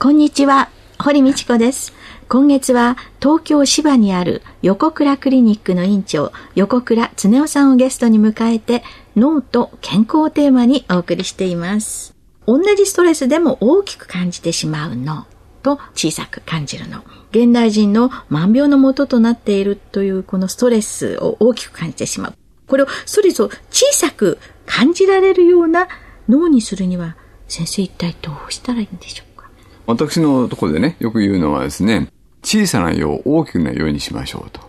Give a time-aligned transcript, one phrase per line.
[0.00, 1.92] こんにちは、堀道子です。
[2.28, 8.84] 今月は東京芝にある横倉クリニックの院長横倉恒夫さんをゲストに迎えて
[9.16, 12.17] 脳と健康をテーマにお送りしています。
[12.48, 15.26] 同じストレスでも大きく感じてしまう脳
[15.62, 17.02] と小さく感じる脳。
[17.30, 22.34] 現代人の万病の元となっているというこのストレスを大きく感じてしまう。
[22.66, 25.88] これをストレスを小さく感じられるような
[26.26, 27.16] 脳にするには
[27.48, 29.50] 先生一体どうしたらいいんでしょうか？
[29.86, 32.08] 私のところでね、よく言うのはですね、
[32.42, 34.62] 小さなよう大きくないようにしましょうと。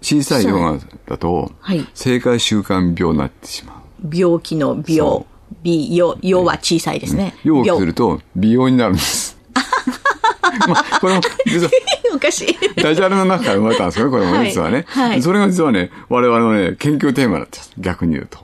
[0.00, 4.16] 小さいようだと、はい、生活習慣病になってしまう。
[4.16, 5.24] 病気の病。
[5.62, 7.34] 美容、用は小さいですね。
[7.44, 9.36] 用をすると美容になるんです。
[10.68, 11.70] まあ、これも、実は、
[12.14, 12.82] おかしい。
[12.82, 14.84] ダジャレの中から生まれたんですよね、これも実はね。
[14.88, 18.38] はいはい、それが実はね、我々のね、研究テーマだった逆に言うと。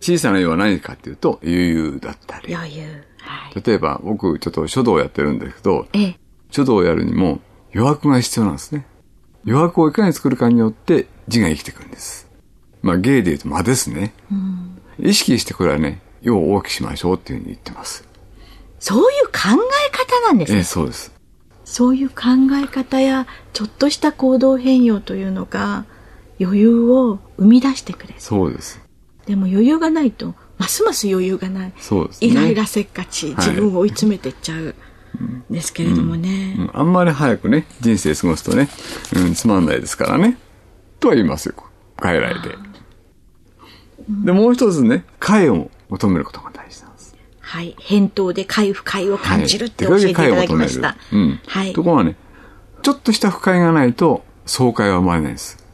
[0.00, 2.54] 小さな用は何かっていうと、余裕だったり。
[2.54, 2.82] 余裕。
[3.18, 6.18] はい、例えば、僕、ちょっと書道をやってるんですけど、ええ、
[6.50, 7.40] 書道をやるにも、
[7.74, 8.86] 余白が必要なんですね。
[9.46, 12.28] 余白をいかに作るかによって字が生きてくるんです。
[12.82, 14.12] まあ芸で言うと間ですね。
[14.30, 18.06] うん、意識してこれはね、用を大きくしましょうっていうふうに言ってます。
[18.78, 20.58] そういう考え方なんですね。
[20.58, 21.12] ええ、そうです。
[21.64, 22.14] そういう考
[22.62, 25.84] え方や、ちょっとした行動変容というのが、
[26.40, 28.14] 余裕を生み出してくれる。
[28.18, 28.80] そうです。
[29.26, 31.72] でも余裕がないと、ますます余裕がない。
[31.78, 32.28] そうですね。
[32.28, 34.64] イライラせっかち、自分を追い詰めていっちゃう。
[34.64, 34.74] はい
[35.50, 38.68] ですけれどもね、うんうん、あんまり早くね、人生過ごすとね、
[39.14, 40.36] うん、つまんないですからね。
[41.00, 41.54] とは言いますよ。
[41.96, 42.56] 外来で。
[44.24, 47.16] で、もう一つね、快を求めることが大事なんです。
[47.40, 47.76] はい。
[47.78, 50.88] 返答で快不快を感じるって教えていただきました。
[50.88, 51.40] はい、うん。
[51.46, 51.72] はい。
[51.72, 52.16] ところがね、
[52.82, 55.64] ちょっとした不快がないと、爽快は生まれないです。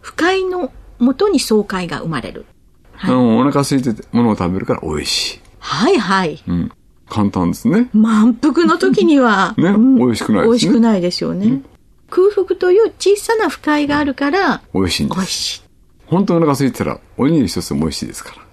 [0.00, 2.46] 不快のもとに爽快が生まれる。
[2.92, 5.40] はい、お腹空いてて物を食べるから美味しい。
[5.58, 6.42] はいはい。
[6.46, 6.72] うん。
[7.08, 7.88] 簡単ですね。
[7.92, 9.54] 満腹の時には。
[9.58, 10.48] ね、うん、美味しくないですね。
[10.48, 11.46] 美味しくないですよね。
[11.46, 11.64] うん、
[12.10, 15.16] 空腹という小さな不快があるから、美味しいんです。
[15.16, 15.62] 美味しい。
[16.06, 18.43] 本当お腹空いてたら、おにぎり一つも美味しいですから。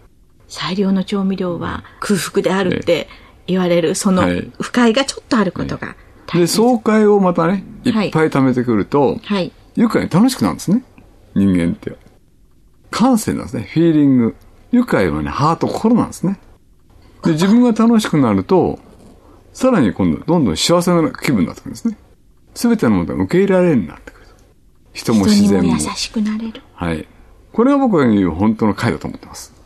[0.51, 3.07] 最良の調味料は空腹であるって
[3.47, 4.23] 言われる、その
[4.59, 5.95] 不快がちょっとあることが、
[6.27, 9.51] はい、で、爽快をまたね、いっぱい貯めてくると、はい。
[9.75, 10.83] 愉快に楽しくなるんですね。
[11.35, 11.97] 人間って。
[12.91, 13.63] 感性なんですね。
[13.63, 14.35] フィーリング。
[14.73, 16.37] 愉快はね、ハート、心なんですね。
[17.23, 18.77] で、自分が楽しくなると、
[19.53, 21.97] さらに今度、どんどん幸せな気分になってくるんですね。
[22.55, 24.27] すべてのものが受け入れられるようになってくる。
[24.91, 25.75] 人も自然も。
[25.75, 26.61] も優しくなれる。
[26.73, 27.07] はい。
[27.53, 29.60] これが僕が言う本当の会だと思ってます。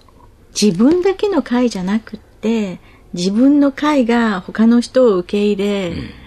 [0.60, 2.80] 自分だけの会じゃなくって、
[3.14, 6.26] 自分の会が他の人を受け入れ、うん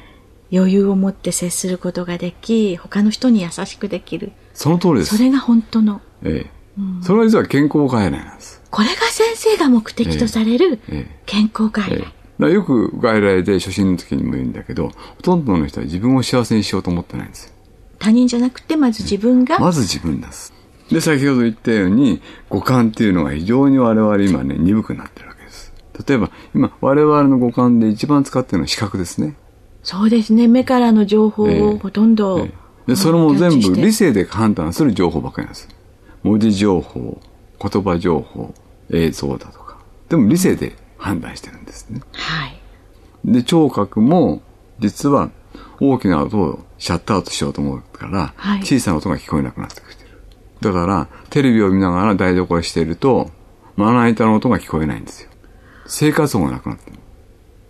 [0.53, 4.33] 余裕を持って接することができ、他の人に優しくできる。
[4.55, 5.17] その通りです。
[5.17, 6.01] それが本当の。
[6.25, 6.51] ええ。
[6.79, 8.63] うん、それは実は健康外来なんです。
[8.71, 10.79] これが先生が目的とされる
[11.27, 12.15] 健康外来。
[12.41, 17.53] ええ、よく外来で初心の時にも言うんだけど、ほとんどの人は自分を幸せにしようと思ってないんですよ。
[17.99, 20.53] 他人じゃなくて、まず自分が、まず自分です。
[20.91, 25.73] で、先ほど言ったように、五感っていうのが非常に我々今ね、鈍くなってるわけです。
[26.07, 29.37] 例えば、今、我々の五感で一番使ってるのは視覚ですね。
[29.83, 30.49] そうですね。
[30.49, 35.69] 目からの情報をほとんど、ええで、それも全部理性で判断する情報ばかりなんです。
[36.23, 37.21] 文字情報、
[37.61, 38.55] 言葉情報、
[38.91, 39.77] 映像だとか。
[40.09, 42.01] でも理性で判断してるんですね。
[42.13, 42.59] はい。
[43.27, 44.41] で、聴覚も、
[44.79, 45.31] 実は
[45.81, 49.98] 大きな音をシャットアウトしようと思うから、はい、小さな音が聞こえなくなってきてる。
[50.61, 53.31] だから、テレビを見ながら台所していると、
[53.77, 55.31] まな板の音が聞こえないんですよ。
[55.87, 56.99] 生活音がなくなってる。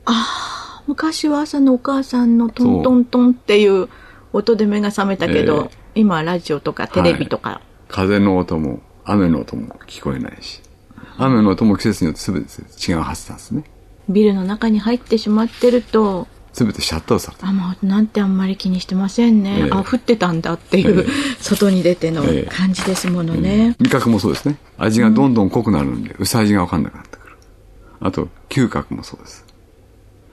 [0.07, 3.89] ああ、昔昔は朝のお母さんのトントントンっていう
[4.33, 10.63] 音で目が覚めたけど、えー、今はラジオとかテレビとか、はい、風の音も雨の音も聞こえないし、
[11.19, 13.65] 雨の音も季節によって全て違うはずなんですね。
[14.09, 19.61] ビルの中に入ってしまってると、全てシャットアウトされあ、もうなんてあんまり気にしてませんね。
[19.61, 24.59] えー、あ、降ってたんだっていう、えー、外に出ての感じですものね、味覚もそうですね。
[24.79, 27.37] 味がどんどん濃くなるんで、薄味がわかんなくなってくる。
[28.01, 29.45] あと、嗅覚もそうです。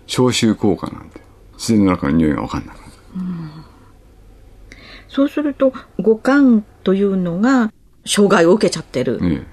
[0.07, 1.21] 消臭効果なんて、
[1.53, 2.91] 自然の中の匂いがわかんなくなる。
[3.15, 3.65] うん
[5.15, 7.71] そうすると、五感というのが
[8.05, 9.19] 障害を受けちゃってる。
[9.23, 9.43] ええ、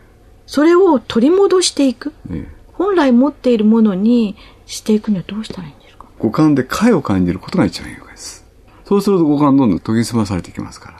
[0.44, 2.12] それを取り戻していく。
[2.32, 4.34] え、本来持っているものに
[4.66, 5.81] していくにはどうしたらいいんですか
[6.22, 8.46] 五感で快を感じることが一番いいわけです。
[8.84, 10.92] そうすると五感どんどん研ぎ澄まされていきますか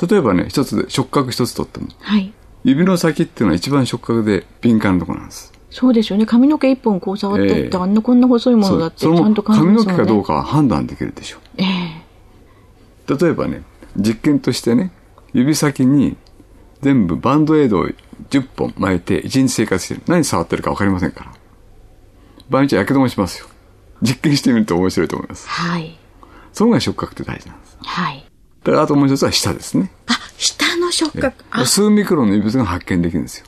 [0.00, 0.08] ら。
[0.08, 1.88] 例えばね、一つで触覚一つとっても。
[2.00, 2.32] はい。
[2.64, 5.52] 指の先っていうのは一番触覚で敏感なところなんです。
[5.70, 6.24] そうですよね。
[6.24, 9.84] 髪の毛一本こう触ってって、あんなこんな細いものだってちゃんと感じますよね。
[9.84, 11.40] 髪の毛かどうかは判断できるでしょう。
[11.58, 12.00] ええ
[13.18, 13.62] 例えばね、
[13.96, 14.92] 実験としてね、
[15.34, 16.16] 指先に
[16.80, 17.88] 全部バンドエイドを
[18.30, 20.02] 10本巻いて一日生活してる。
[20.06, 21.32] 何触ってるか分かりませんから。
[22.48, 23.49] 場合によっては火傷もしますよ。
[24.02, 25.48] 実験してみると面白いと思います。
[25.48, 25.98] はい。
[26.52, 27.78] そのぐらい触覚って大事なんです。
[27.80, 28.24] はい。
[28.64, 29.90] だからあともう一つは舌ですね。
[30.06, 31.66] あ、舌の触覚。
[31.66, 33.46] 数ミクロンの異物が発見できるんですよ。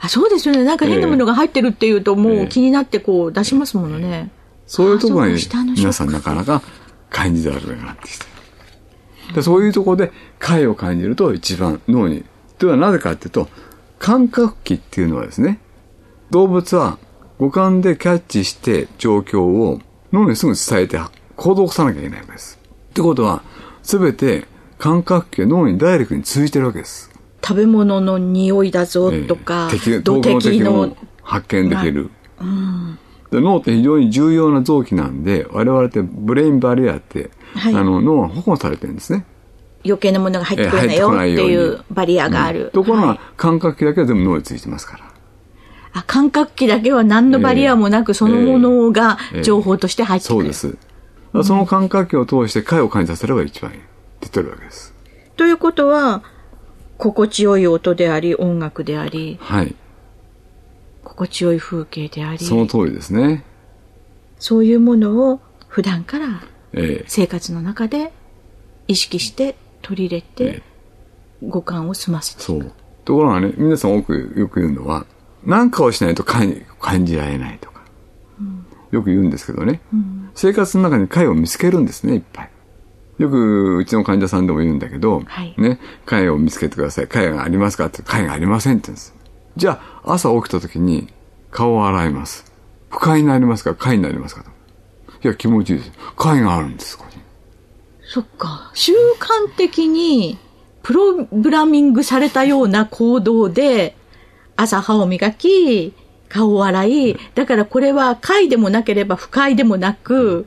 [0.00, 0.64] あ、そうですよね。
[0.64, 4.08] なんか変なものが入ってるっていうと、もう気になってこう出しますものね。
[4.08, 4.28] えー、
[4.66, 5.40] そういうところに
[5.76, 6.62] 皆さんなかなか
[7.10, 8.24] 感じざるを得なくなってきて
[9.34, 12.24] でそういうところで快を感じると一番脳に。
[12.58, 13.48] ではなぜかっていうと、
[13.98, 15.60] 感覚器っていうのはですね、
[16.30, 16.98] 動物は
[17.38, 19.80] 五感でキャッチして状況を
[20.12, 20.98] 脳にすぐ伝えて
[21.36, 22.58] 行動を起こさなきゃいけないわけです。
[22.90, 23.42] ってことは、
[23.82, 24.46] すべて
[24.78, 27.10] 感覚器が脳にダイレクトに通じてるわけです。
[27.42, 32.10] 食べ物の匂いだぞとか、えー、敵の敵の発見できる。
[32.40, 32.98] うん、
[33.30, 39.24] で脳って非常に重要な臓器なんで、我々ってブレインバリアってはい、あの脳は保護されてるんですね。
[39.84, 42.64] 余計なものが入ってくるなよっていうバリアがある。
[42.64, 45.04] うん、ところが、感覚器だけは全部脳についてますから。
[45.92, 50.40] あ感覚器だけは何のバリアもなく、そのものが情報として入ってくる。
[50.40, 51.48] えーえー、そうです。
[51.48, 53.86] その感覚器を通して快を感じさせれば一番いいって
[54.22, 54.94] 言ってるわけです。
[55.36, 56.22] ということは、
[56.96, 59.74] 心地よい音であり、音楽であり、はい。
[61.04, 62.38] 心地よい風景であり。
[62.44, 63.44] その通りですね。
[64.38, 66.42] そういうものを普段から
[67.06, 68.12] 生活の中で
[68.86, 70.62] 意識して取り入れて、
[71.42, 72.72] 五感を済ませてそう。
[73.04, 75.06] ところがね、皆さん多くよく言うのは、
[75.44, 76.64] 何かをしないと感
[77.04, 77.82] じられないとか、
[78.40, 82.50] うん、よく言うんですけどね、うん、生活の中に解を見つけるんですね、いっぱい。
[83.18, 87.08] よくうちの患者さんでも言うんだけど、はい、ね、解を見つけてください。
[87.08, 89.14] 解がありますかって解がありませんって言うんです。
[89.56, 91.08] じゃあ、朝起きた時に
[91.50, 92.52] 顔を洗います。
[92.90, 93.74] 不快になりますか？
[93.74, 94.50] 快になりますかと。
[94.50, 95.92] いや、気持ちいいです。
[96.16, 97.20] 会があるんです、ここに。
[98.04, 98.70] そっか。
[98.72, 100.38] 習慣的に、
[100.84, 103.96] プログラミングされたような行動で、
[104.58, 105.94] 朝歯を磨き、
[106.28, 110.46] 顔を洗い、だからこれは快でもなければ不快でもなく、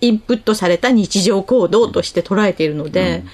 [0.00, 3.28] インプットされた日常行動として捉えているので、うん、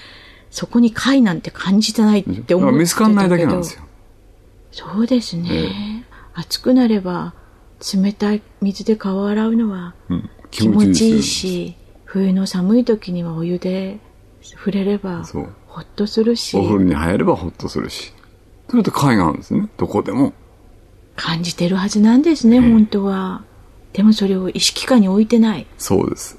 [0.49, 3.83] そこに快なんて感じてないって思って見つかんないだけなんですよ。
[4.71, 5.49] そうですね。
[5.51, 6.03] えー、
[6.33, 7.33] 暑くなれば、
[7.93, 13.99] 冷たい水で顔を洗うのは、うん気持ちいいし、冬の寒い時にはお湯で
[14.41, 15.23] 触れれば、
[15.67, 16.57] ほっとするし。
[16.57, 18.13] お風呂に入ればほっとするし。
[18.69, 19.69] それと海岸ですね。
[19.77, 20.33] どこでも。
[21.15, 23.43] 感じてるはずなんですね、本当は。
[23.93, 25.65] でもそれを意識下に置いてない。
[25.77, 26.37] そうです。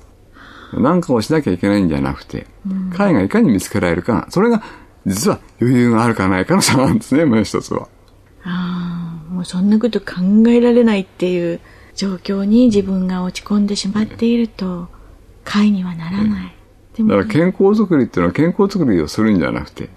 [0.73, 4.63] 何かをしなきゃいけないんじゃなくて、うん、貝がいかに見つけられるか、それが
[5.07, 7.89] 実は余裕があるかないかの差なんですね、もう一つは。
[8.45, 10.17] ああ、もうそんなこと考
[10.49, 11.61] えられないっていう
[11.95, 14.89] 状況に自分が落ち込んでしまっていると、
[15.45, 16.55] 快にはならない。
[16.99, 19.91] だから健康づくりっていうのは健康づくりをするんじゃなくて、ね。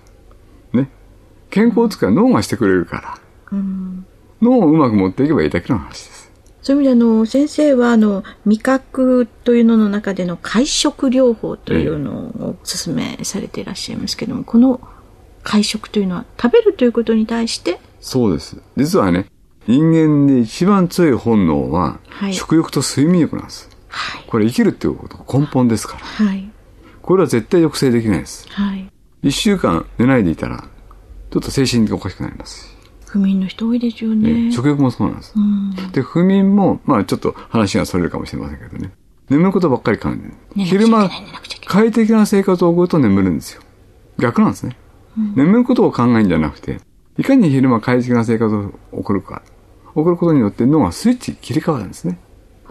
[1.51, 3.17] 健康づくりは脳がしてくれるから、
[3.51, 4.05] うん、
[4.41, 6.31] 脳をうまく持っていけばいいだけの話です。
[6.62, 14.79] そういう意味であの、先生はあの、味覚というのの中での会食療法というのをお勧めされていらっしゃいますけども、この
[15.43, 17.79] 会食というのは食べるということに対して？
[18.00, 18.62] そうです。
[18.77, 19.25] 実はね、
[19.67, 22.00] 人間で一番強い本能は、
[22.31, 23.70] 食欲と睡眠欲なんです。
[23.88, 26.05] はい、これ生きるっていうこと根本ですから。
[26.05, 26.50] はい、
[27.01, 28.48] これは絶対抑制できないです。
[28.50, 28.89] はい、
[29.24, 30.63] 1週間寝ないでいたら、
[31.31, 32.75] ちょっと精神的におかしくなります。
[33.05, 34.51] 不眠の人多いですよね。
[34.51, 35.33] 食欲もそうなんです。
[35.35, 38.91] うん、で、不眠も、まあちょっと話がそれるかもしれませんけどね。
[39.29, 40.65] 眠ることばっかり考える。
[40.65, 41.09] 昼間、
[41.65, 43.61] 快適な生活を送ると眠るんですよ。
[44.19, 44.77] 逆なんですね。
[45.17, 46.79] うん、眠ることを考えるんじゃなくて、
[47.17, 49.41] いかに昼間快適な生活を送るか。
[49.95, 52.17] 送ることによって脳がスイッチ切り替わるんですね。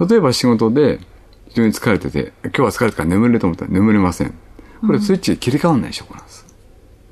[0.08, 1.00] 例えば仕事で
[1.48, 4.34] 非常に疲れてて、今日は疲れたから眠れると思ったら眠れません。
[4.80, 6.49] これスイッチ切り替わんない証拠なんです。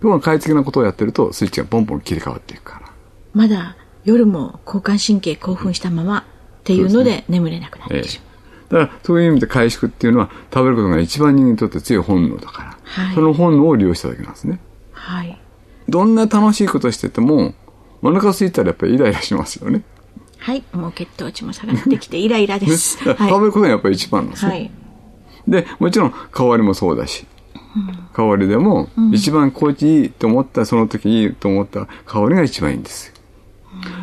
[0.02, 2.88] 要は快適なことをやってると、スイッチがポンポン切り替わっていくから。
[3.34, 6.22] まだ夜も交感神経興奮したままっ
[6.64, 8.28] ていうので眠れなくなってしまう。
[8.82, 14.60] だからそういう意味で回復っていうのは食べることが一番人間にとって強い本能だから、はい、その本能を利用しただけなんですね。
[14.92, 15.40] はい。
[15.88, 17.54] どんな楽しいことしてても、
[18.02, 19.82] お腹空いたらやっぱりイライラしますよね。
[20.38, 20.62] はい。
[20.72, 22.98] もう血糖値も下がってきてイライラです。
[23.08, 24.50] ね、食べることがやっぱり一番なんですね。
[24.50, 24.70] はい。
[25.48, 27.28] で、もちろん香りもそうだし、うん、
[28.14, 33.12] 香りでも、一番心地いいと思った、その時いいと思った香りが一番いいんです。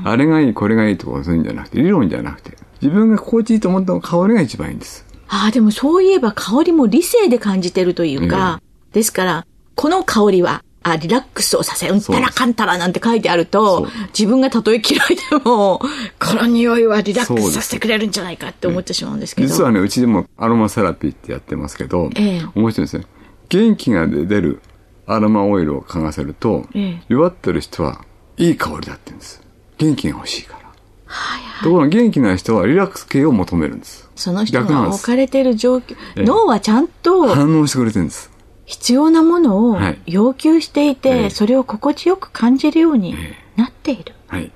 [0.03, 5.05] あれがいい、これがいいとかそういうんじゃなくて、理論じゃなくて、自分が心地いいと思った香りが一番いいんです。
[5.27, 11.95] ああ、でもそういえば香りも理性で感じてるというか、えー、ですから、この香りは、あ、リラックスをさせ、う。
[11.95, 13.87] んたらかんたらなんて書いてあると、
[14.17, 15.87] 自分がたとえ嫌いでも、こ
[16.35, 19.47] の匂いはリラックスさせてくれるんじゃないかって思ってしまうんですけど。
[19.47, 23.05] 実はね、うちでもアロマセラピーってやってますけど、えー、面白いですね。
[23.49, 24.61] 元気が出る
[25.07, 28.03] アロマオイルを嗅がせると、えー、弱ってる人は
[28.37, 29.41] いい香りだって言うんです。
[29.77, 30.59] 元気が欲しいから。
[31.05, 34.09] はいはい、ところが元気な人はリラックス系を求めるんです。
[34.15, 38.31] その人が置かれている状況、脳はちゃんと反応してくれてるんです。
[38.65, 43.15] 必要なものを要求していて、はい、それを心地よく感じるように
[43.55, 44.15] なっている。
[44.27, 44.51] はい。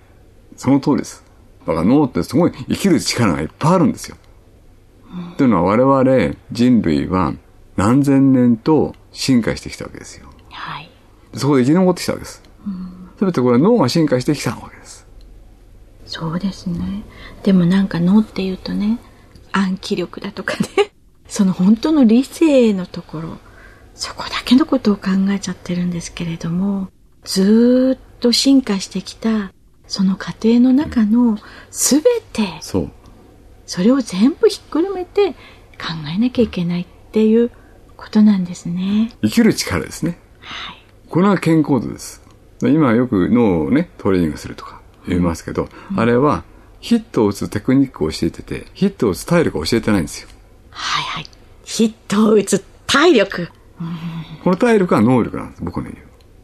[0.58, 1.24] その通りです。
[1.60, 4.18] だから脳ってすごい生きる力がいっぱいあるんですよ。
[5.12, 7.34] うん、というのは我々人類は
[7.80, 10.28] 何千年と進化してきたわけですよ。
[10.50, 10.90] はい。
[11.34, 12.44] そこで生き残ってきたわけです。
[13.18, 15.08] す、べ、てこれ脳が進化してきたわけです。
[16.06, 17.04] そうですね。
[17.44, 19.00] でもなんか脳っていうとね、
[19.54, 20.92] 暗記力だとかね、
[21.30, 23.38] その本当の理性のところ、
[23.96, 26.90] そこだけのことを考えちゃってるんですけれども、
[27.24, 29.54] ずっと進化してきた、
[29.88, 31.38] その過程の中の
[31.72, 32.92] すべて、そう。
[33.66, 37.52] それを全部ひっくるめて考えなきゃいけないっていう
[38.00, 39.12] ことなんですね。
[39.22, 40.18] 生きる力ですね。
[40.40, 40.78] はい。
[41.10, 42.24] これが健康度です。
[42.62, 44.80] 今よく脳をね、トレーニングするとか。
[45.08, 46.44] 言いますけど、うん、あれは
[46.80, 50.30] ヒットを打つテクニックを教えてて、ヒットを打つ体力を教えてないんですよ。
[50.72, 51.26] はいはい。
[51.66, 53.50] ヒットを打つ体力。
[54.44, 55.96] この体力は能力なんです、僕の言う。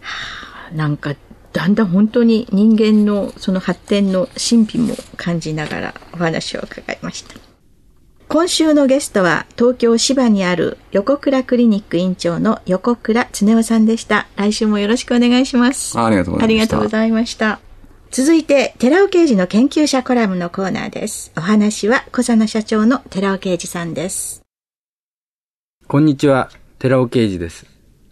[0.02, 1.16] はあ、なんか、
[1.54, 7.36] だんだん本当に人間のその発展の神秘も感じながらお話を伺いました。
[8.36, 14.28] 今週のゲストは東京芝にある横倉クリニック院長の横倉恒夫さんでした。
[14.36, 15.98] 来週もよろしくお願いします。
[15.98, 16.44] ありがとうございました。
[16.44, 17.62] ありがとうございました。
[18.12, 21.32] 続いて、寺尾刑事の研究者コラムのコーナーです。
[21.38, 24.42] お話は小佐野社長の寺尾刑事さんです。
[25.88, 27.66] こんにちは、寺尾刑事です。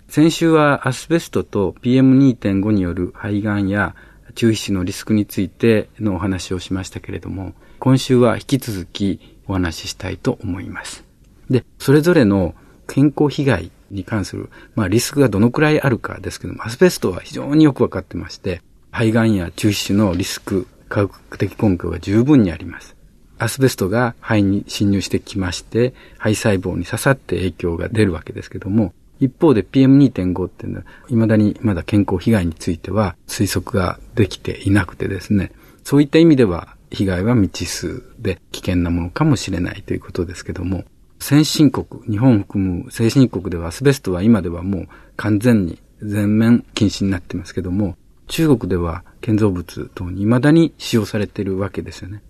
[0.07, 3.93] 先週はアスベストと PM2.5 による肺がんや
[4.35, 11.03] 中皮腫のリスクについてのお話をしましたけれども、今週は引き続きお話ししたいと思います。
[11.49, 12.55] で、それぞれの
[12.87, 22.95] 健康被害に関する、まあ、リスクがどのくらいあるかですけども、アスベストは非常によくわかってまして、肺がんや中皮腫のリスク、科学的根拠が十分にあります。
[23.39, 35.51] アスベストが肺に侵入してきまして、肺細胞に刺さって影響が出るわけですけども、一方で PM2.5 っていうのは、未だにまだ健康被害については推測ができていなくてですね、
[35.83, 40.85] そういった意味では被害は未知数で危険なものかもしれないということですけども、
[41.19, 47.95] 先進国、日本を含む先進国ではアスベストは今ではもう完全に全面禁止になってますけども、
[48.27, 52.21] 中国では建造物等に未だに使用されているわけですよね。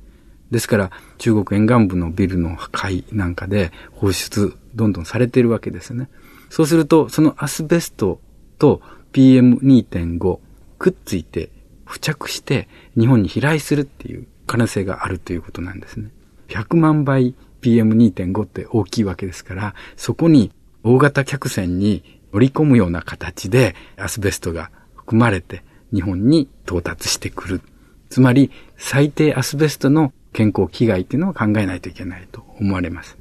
[0.50, 6.10] ですから、中国沿岸部のビルの破壊なんかで放出どんどんされているわけですよね。
[6.50, 8.22] そうすると、そのアスベスト
[8.60, 10.40] と PM2.5
[10.78, 11.50] くっついて
[11.88, 12.68] 付着して
[12.98, 16.10] 日本に飛来するっていう可能性があるということなんですね。
[16.50, 20.52] 100万倍 PM2.5 って大きいわけですから、そこに
[20.84, 27.62] 大型客船に乗り込むような形でアスベストが含まれて日本に到達してくる。
[28.10, 33.18] つまり、最低アスベストの健康被害っていうのを考えないといけないと思われます。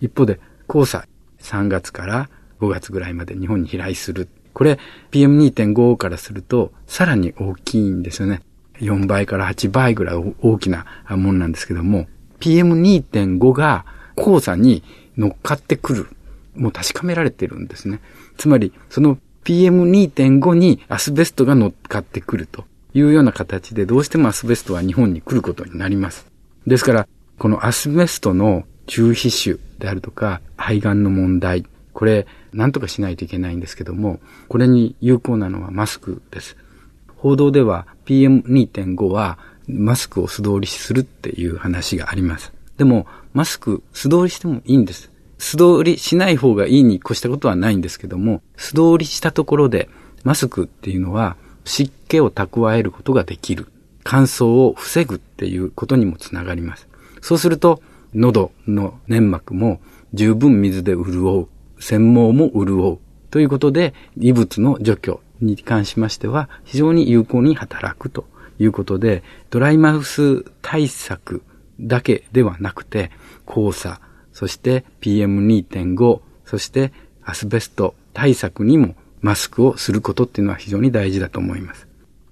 [0.00, 1.04] 一方で、黄砂、
[1.40, 4.28] 3月から5月ぐらいまで日本に飛来する。
[4.52, 4.78] これ、
[5.10, 8.40] PM2.5 からすると、さらに大きいんですよね。
[8.80, 12.06] 4倍から8倍ぐらい大きなもんなんですけども、
[12.40, 13.84] PM2.5 が
[14.16, 14.82] 黄砂に
[15.16, 16.08] 乗っかってくる。
[16.56, 18.00] もう確かめられてるんですね。
[18.36, 26.26] つまり、その PM2.5 にアスベストが乗っかってくるというような形でどうしてもアスベストは日本に来ることになります。
[26.66, 27.08] ですから、
[27.38, 36.56] このアスベストの中皮腫であるとか肺がんの問題、これ何とかしないといけないんですけども、これに有効なのはマスクです。
[37.20, 42.50] 報道では PM2.5 はマスクを素通りするっていう話があります。
[42.78, 45.10] でもマスク素通りしてもいいんです。
[45.36, 49.90] 素通りしない方がいいに越したことはないんですけども、素通りしたところで、
[50.24, 53.68] マスクっていうのは湿気を蓄えることができる。
[54.02, 56.88] 乾燥を防ぐっていうことにもつながります。
[57.20, 57.82] そうすると、
[58.14, 59.80] 喉の粘膜も
[60.14, 61.48] 十分水で潤う。
[61.82, 62.98] 繊毛も潤う。
[63.30, 68.26] ということで、異物の除去に関しましては、非常に有効に働くと
[68.58, 71.42] いうことで、ドライマウス対策
[71.80, 73.10] だけではなくて、
[73.46, 74.00] 黄砂、
[74.32, 76.92] そして PM2.5、そして
[77.24, 81.86] アスベスト対策にもマスクをすることっていうのは非常に大事だと思います。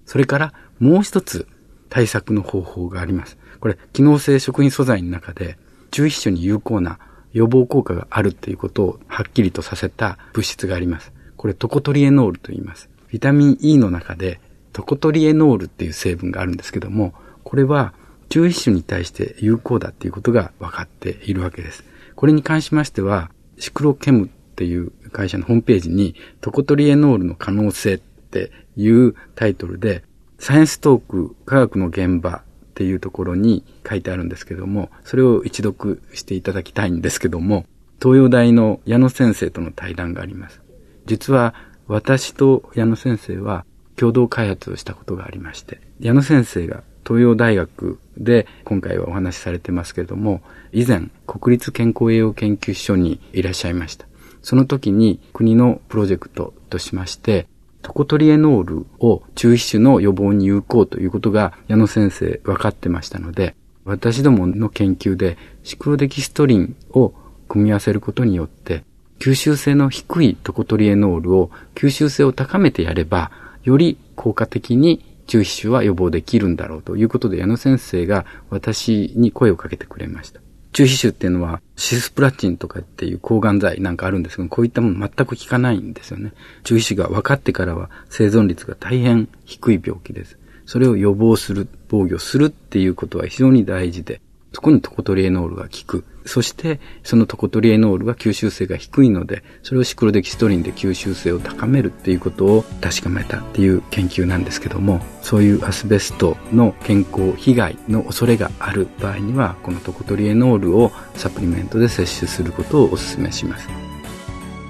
[0.06, 1.46] それからもう一つ
[1.88, 3.38] 対策の方法があります。
[3.60, 5.58] これ、機能性食品素材の中で、
[5.90, 6.98] 中皮腫に有効な
[7.32, 11.12] 予防効果があるっていうことをはっきりとさせた物質があります。
[11.36, 12.88] これ、トコトリエノールと言います。
[13.08, 14.40] ビタミン E の中で、
[14.72, 17.94] トコトリエノールっていう成分があるんですけども、これは
[18.28, 21.84] 中皮腫に対して有効だっていうことが分かっているわけです。
[22.14, 30.04] これに関しましては、シクロケムっていう会社のホームページに、トコトリエノールの可能性っていうタイトルで、
[30.38, 32.42] サイエンストーク科学の現場っ
[32.74, 37.66] ていうところに書いてあるんですけども、それを一読していただきたいんですけども、
[38.00, 40.60] 東洋大の矢野先生との対談があります。
[41.06, 41.54] 実は
[41.88, 43.64] 私と矢野先生は
[43.96, 50.42] 共同開発をしたことがありまして、矢野先生が東洋大学で今回はお話しされてますけれども、
[50.72, 54.06] 以前国立健康栄養研究所にいらっしゃいました。
[54.42, 57.48] その時に国のプロジェクトとしまして、
[57.80, 67.14] トコトリエノールを中皮腫の予防に有効ということが矢野先生分かってましたので、私どもの研究でシクロデキストリンを
[67.48, 68.84] 組み合わせることによって、
[69.18, 73.30] 吸収性の低いトコトリエノールを吸収性を高めてやれば、
[73.64, 80.40] より効果的に中皮腫は予防できるんだろうということで矢野先生が私に声をかけてくれました。
[80.72, 86.32] 中皮腫っていうのはシスプラチンとかっていう抗がん剤なんかあるんですけど、こういったもの全く効かないんですよね。
[86.64, 90.38] 中皮腫が分かってからは生存率が大変低い病気です。
[90.64, 94.20] それを予防する、防御するっていうことは非常に大事で、
[94.52, 96.04] そこにトコトリエノールが効く。
[96.28, 113.66] そして、そのトコトリエノールが吸収性が低いので、それをシクロデキストリンで吸収性を高めるっていうことを確かめたっていう研究なんですけども、そういうアスベストの健康被害の恐れがある場合には、このトコトリエノールをサプリメントで摂取することをお勧めします。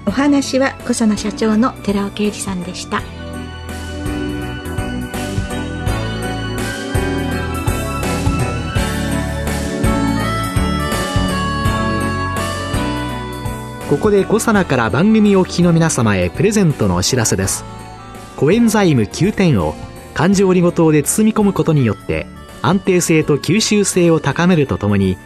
[0.05, 3.18] お話は小佐奈社長の寺尾啓二さんでした。
[13.89, 17.65] ここでコサナから番組お聞きの皆様へプレゼントのお知らせです。
[18.35, 19.73] コエンザイム9点を
[20.13, 22.27] 環状オリゴ糖で包み込むことによって
[22.61, 25.17] 安定性と吸収性を高めるとともに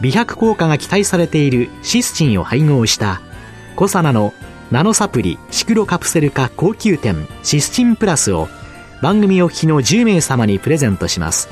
[0.00, 3.20] 美白効果が期待されているシスチンを配合した
[3.74, 4.32] コサナの
[4.70, 8.48] ナノサプリシクロカプセル化高級店シスチンプラスを
[9.02, 11.48] 番組お聞きの10名様にプレゼントします。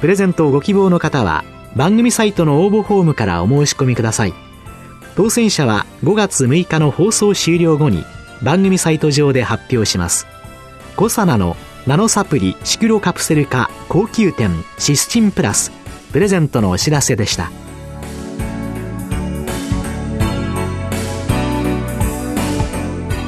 [0.00, 1.44] プレゼントをご希望の方は
[1.76, 4.47] 番組サイトの応募フォームからお申し込みください。
[5.18, 8.04] 当選者は5月6日の放送終了後に
[8.40, 10.28] 番組サイト上で発表します。
[10.94, 11.56] コサナの
[11.88, 15.72] ナノサプリシクロカプセル化高級店シスチンプラス
[16.12, 17.50] プレゼントのお知らせでした。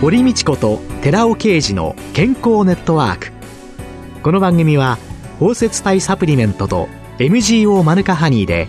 [0.01, 3.33] 堀道子と寺尾啓二の健康ネットワーク。
[4.23, 4.97] この番組は
[5.41, 8.69] 包摂体サプリメントと MGO マヌカハニーで